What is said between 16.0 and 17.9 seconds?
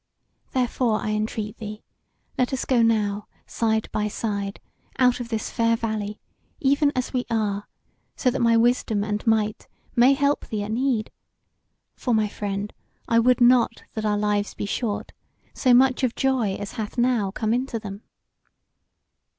of joy as hath now come into